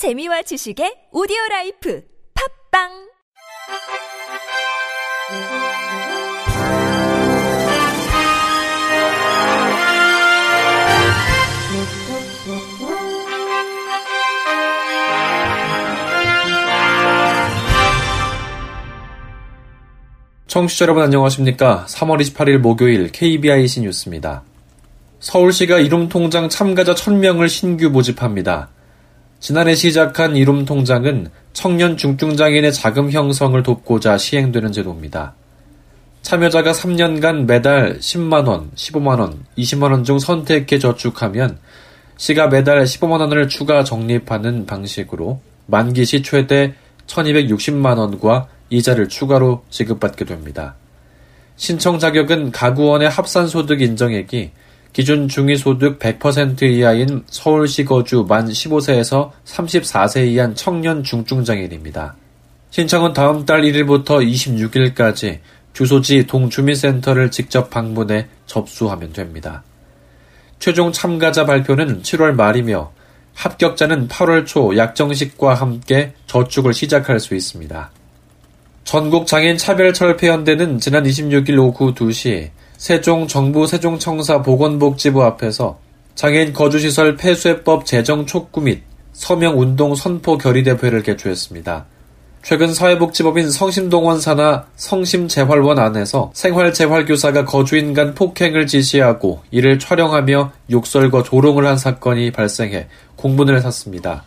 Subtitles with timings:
[0.00, 2.02] 재미와 지식의 오디오 라이프
[2.72, 2.88] 팝빵
[20.46, 21.84] 청취자 여러분 안녕하십니까?
[21.86, 24.44] 3월 28일 목요일 KBIC 뉴스입니다.
[25.18, 28.70] 서울시가 이룸통장 참가자 1000명을 신규 모집합니다.
[29.40, 35.34] 지난해 시작한 이룸 통장은 청년 중증장애인의 자금 형성을 돕고자 시행되는 제도입니다.
[36.20, 41.58] 참여자가 3년간 매달 10만원, 15만원, 20만원 중 선택해 저축하면
[42.18, 46.74] 시가 매달 15만원을 추가 적립하는 방식으로 만기 시 최대
[47.06, 50.74] 1260만원과 이자를 추가로 지급받게 됩니다.
[51.56, 54.50] 신청 자격은 가구원의 합산소득 인정액이
[54.92, 62.16] 기준 중위소득 100% 이하인 서울시 거주 만 15세에서 34세 이한 청년 중증장애인입니다.
[62.70, 65.38] 신청은 다음 달 1일부터 26일까지
[65.72, 69.62] 주소지 동주민센터를 직접 방문해 접수하면 됩니다.
[70.58, 72.92] 최종 참가자 발표는 7월 말이며
[73.34, 77.90] 합격자는 8월 초 약정식과 함께 저축을 시작할 수 있습니다.
[78.84, 85.78] 전국 장애인 차별철폐연대는 지난 26일 오후 2시 세종 정부 세종청사 보건복지부 앞에서
[86.14, 88.80] 장애인 거주시설 폐쇄법 제정 촉구 및
[89.12, 91.84] 서명운동 선포 결의대회를 개최했습니다.
[92.42, 101.66] 최근 사회복지법인 성심동원 사나 성심재활원 안에서 생활재활교사가 거주인 간 폭행을 지시하고 이를 촬영하며 욕설과 조롱을
[101.66, 102.86] 한 사건이 발생해
[103.16, 104.24] 공분을 샀습니다.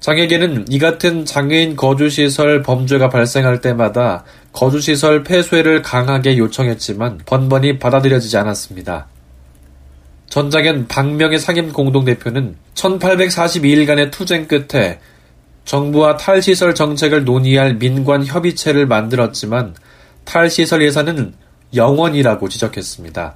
[0.00, 9.08] 장애계는 이 같은 장애인 거주시설 범죄가 발생할 때마다 거주시설 폐쇄를 강하게 요청했지만 번번이 받아들여지지 않았습니다.
[10.28, 15.00] 전장현 박명의 상임 공동대표는 1842일간의 투쟁 끝에
[15.64, 19.74] 정부와 탈시설 정책을 논의할 민관 협의체를 만들었지만
[20.24, 21.34] 탈시설 예산은
[21.74, 23.34] 영원이라고 지적했습니다.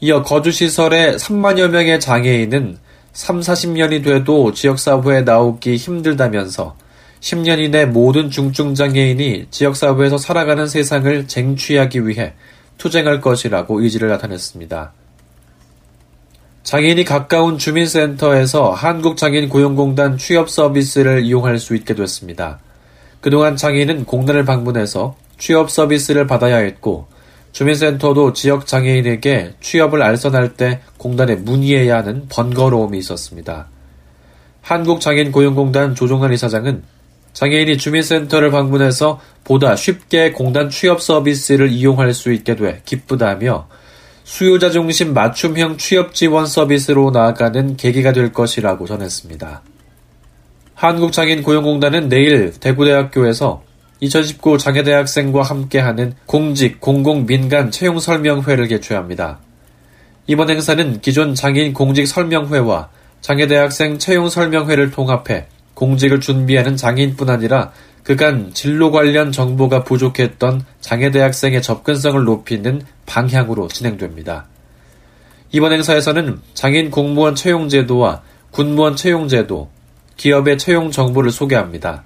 [0.00, 2.78] 이어 거주시설의 3만여 명의 장애인은
[3.16, 6.76] 3, 40년이 돼도 지역사회에 나오기 힘들다면서
[7.20, 12.34] 10년 이내 모든 중증장애인이 지역사회에서 살아가는 세상을 쟁취하기 위해
[12.76, 14.92] 투쟁할 것이라고 의지를 나타냈습니다.
[16.62, 22.58] 장애인이 가까운 주민센터에서 한국장애인 고용공단 취업 서비스를 이용할 수 있게 됐습니다.
[23.22, 27.06] 그동안 장애인은 공단을 방문해서 취업 서비스를 받아야 했고
[27.56, 33.68] 주민센터도 지역 장애인에게 취업을 알선할 때 공단에 문의해야 하는 번거로움이 있었습니다.
[34.60, 36.82] 한국장애인 고용공단 조종환 이사장은
[37.32, 43.68] 장애인이 주민센터를 방문해서 보다 쉽게 공단 취업 서비스를 이용할 수 있게 돼 기쁘다며
[44.24, 49.62] 수요자 중심 맞춤형 취업 지원 서비스로 나아가는 계기가 될 것이라고 전했습니다.
[50.74, 53.62] 한국장애인 고용공단은 내일 대구대학교에서
[54.00, 59.38] 2019 장애대학생과 함께하는 공직, 공공, 민간 채용 설명회를 개최합니다.
[60.26, 62.90] 이번 행사는 기존 장애인 공직 설명회와
[63.20, 72.22] 장애대학생 채용 설명회를 통합해 공직을 준비하는 장애인뿐 아니라 그간 진로 관련 정보가 부족했던 장애대학생의 접근성을
[72.24, 74.46] 높이는 방향으로 진행됩니다.
[75.52, 79.70] 이번 행사에서는 장애인 공무원 채용제도와 군무원 채용제도,
[80.16, 82.04] 기업의 채용 정보를 소개합니다.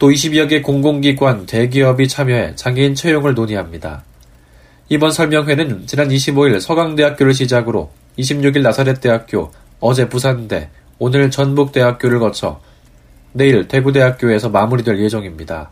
[0.00, 4.02] 또 20여 개 공공기관, 대기업이 참여해 장애인 채용을 논의합니다.
[4.88, 12.62] 이번 설명회는 지난 25일 서강대학교를 시작으로 26일 나사렛대학교, 어제 부산대, 오늘 전북대학교를 거쳐
[13.32, 15.70] 내일 대구대학교에서 마무리될 예정입니다.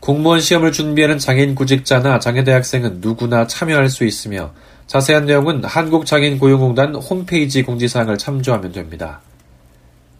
[0.00, 4.52] 공무원 시험을 준비하는 장애인 구직자나 장애대학생은 누구나 참여할 수 있으며
[4.86, 9.22] 자세한 내용은 한국장애인고용공단 홈페이지 공지사항을 참조하면 됩니다.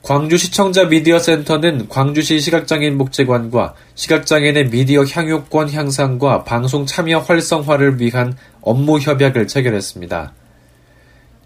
[0.06, 9.48] 광주시청자 미디어센터는 광주시 시각장애인 복지관과 시각장애인의 미디어 향유권 향상과 방송 참여 활성화를 위한 업무 협약을
[9.48, 10.32] 체결했습니다.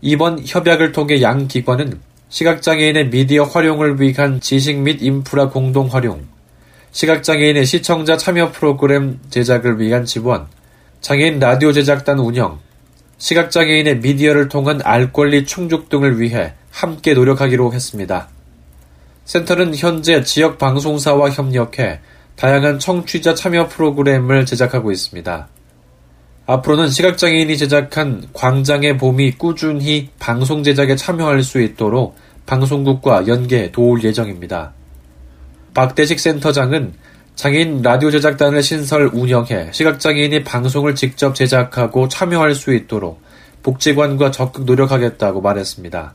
[0.03, 6.27] 이번 협약을 통해 양 기관은 시각장애인의 미디어 활용을 위한 지식 및 인프라 공동 활용,
[6.91, 10.49] 시각장애인의 시청자 참여 프로그램 제작을 위한 지원,
[11.01, 12.59] 장애인 라디오 제작단 운영,
[13.17, 18.29] 시각장애인의 미디어를 통한 알 권리 충족 등을 위해 함께 노력하기로 했습니다.
[19.31, 22.01] 센터는 현재 지역 방송사와 협력해
[22.35, 25.47] 다양한 청취자 참여 프로그램을 제작하고 있습니다.
[26.47, 32.17] 앞으로는 시각장애인이 제작한 광장의 봄이 꾸준히 방송 제작에 참여할 수 있도록
[32.47, 34.73] 방송국과 연계 도울 예정입니다.
[35.75, 36.95] 박대식 센터장은
[37.37, 43.23] 장애인 라디오 제작단을 신설 운영해 시각장애인이 방송을 직접 제작하고 참여할 수 있도록
[43.63, 46.15] 복지관과 적극 노력하겠다고 말했습니다.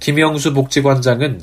[0.00, 1.42] 김영수 복지관장은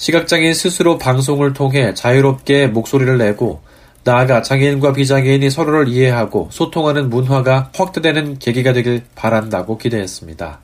[0.00, 3.60] 시각장애인 스스로 방송을 통해 자유롭게 목소리를 내고
[4.02, 10.58] 나아가 장애인과 비장애인이 서로를 이해하고 소통하는 문화가 확대되는 계기가 되길 바란다고 기대했습니다.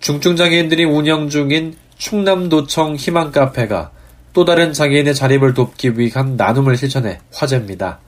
[0.00, 3.92] 중증장애인들이 운영 중인 충남도청 희망카페가
[4.32, 8.00] 또 다른 장애인의 자립을 돕기 위한 나눔을 실천해 화제입니다.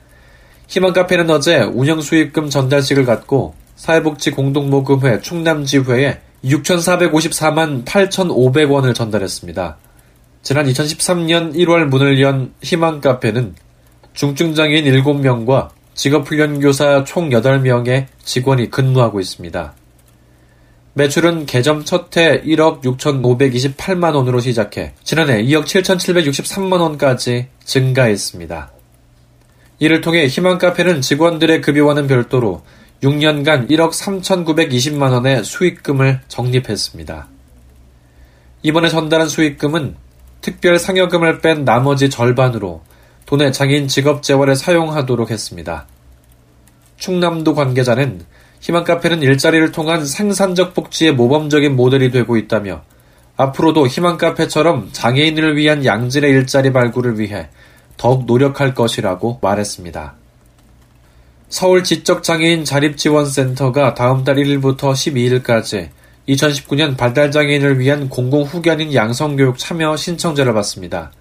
[0.67, 9.77] 희망카페는 어제 운영 수익금 전달식을 갖고 사회복지 공동모금회 충남지회에 6,454만 8,500원을 전달했습니다.
[10.43, 13.55] 지난 2013년 1월 문을 연 희망카페는
[14.15, 19.75] 중증장애인 7명과 직업훈련교사 총 8명의 직원이 근무하고 있습니다.
[20.95, 28.73] 매출은 개점 첫해 1억 6,528만 원으로 시작해 지난해 2억 7,763만 원까지 증가했습니다.
[29.79, 32.63] 이를 통해 희망 카페는 직원들의 급여와는 별도로
[33.03, 37.29] 6년간 1억 3,920만 원의 수익금을 적립했습니다.
[38.63, 39.97] 이번에 전달한 수익금은
[40.41, 42.83] 특별 상여금을 뺀 나머지 절반으로
[43.27, 45.87] 돈의 장인 직업 재활에 사용하도록 했습니다.
[46.97, 48.25] 충남도 관계자는
[48.61, 52.83] 희망 카페는 일자리를 통한 생산적 복지의 모범적인 모델이 되고 있다며
[53.37, 57.49] 앞으로도 희망 카페처럼 장애인을 위한 양질의 일자리 발굴을 위해
[57.97, 60.15] 더욱 노력할 것이라고 말했습니다.
[61.49, 65.89] 서울 지적장애인 자립지원센터가 다음 달 1일부터 12일까지
[66.29, 71.13] 2019년 발달장애인을 위한 공공후견인 양성교육 참여 신청자를 받습니다.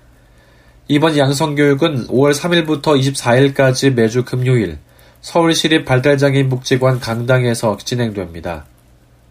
[0.88, 4.78] 이번 양성교육은 5월 3일부터 24일까지 매주 금요일
[5.22, 8.66] 서울시립 발달장애인 복지관 강당에서 진행됩니다.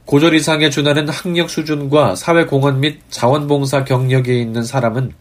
[0.04, 5.12] 고졸 이상에 준하는 학력 수준과 사회공헌 및 자원봉사 경력이 있는 사람은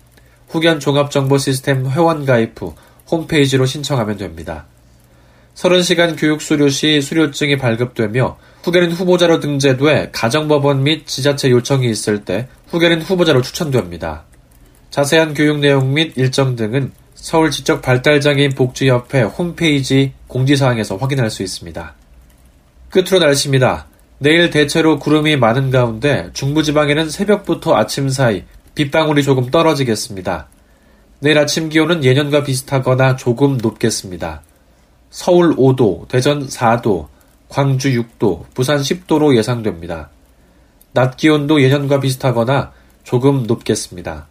[0.47, 2.73] 후견 종합정보 시스템 회원 가입 후
[3.09, 4.65] 홈페이지로 신청하면 됩니다.
[5.55, 12.49] 30시간 교육 수료 시 수료증이 발급되며 후견인 후보자로 등재돼 가정법원 및 지자체 요청이 있을 때
[12.67, 14.25] 후견인 후보자로 추천됩니다.
[14.89, 21.95] 자세한 교육 내용 및 일정 등은 서울 지적 발달장애인 복지협회 홈페이지 공지사항에서 확인할 수 있습니다.
[22.89, 23.85] 끝으로 날씨입니다.
[24.17, 28.43] 내일 대체로 구름이 많은 가운데 중부지방에는 새벽부터 아침 사이
[28.75, 30.49] 빗방울이 조금 떨어지겠습니다.
[31.21, 34.41] 내일 아침 기온은 예년과 비슷하거나 조금 높겠습니다.
[35.09, 37.07] 서울 5도, 대전 4도,
[37.49, 40.09] 광주 6도, 부산 10도로 예상됩니다.
[40.93, 42.71] 낮 기온도 예년과 비슷하거나
[43.03, 44.27] 조금 높겠습니다.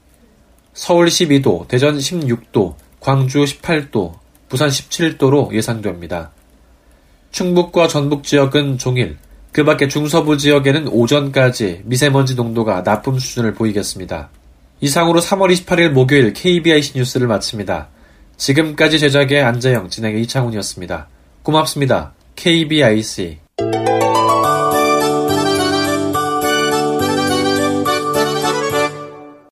[0.74, 4.14] 서울 12도, 대전 16도, 광주 18도,
[4.48, 6.30] 부산 17도로 예상됩니다.
[7.30, 9.16] 충북과 전북 지역은 종일,
[9.52, 14.28] 그 밖에 중서부 지역에는 오전까지 미세먼지 농도가 나쁨 수준을 보이겠습니다.
[14.80, 17.88] 이상으로 3월 28일 목요일 KBIC 뉴스를 마칩니다.
[18.36, 21.08] 지금까지 제작의 안재영, 진행의 이창훈이었습니다.
[21.42, 22.15] 고맙습니다.
[22.36, 23.38] KBIC